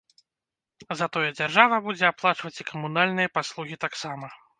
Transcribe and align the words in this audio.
Затое 1.01 1.27
дзяржава 1.39 1.77
будзе 1.87 2.05
аплачваць 2.09 2.53
і 2.61 2.65
камунальныя 2.71 3.33
паслугі 3.37 3.79
таксама. 3.87 4.33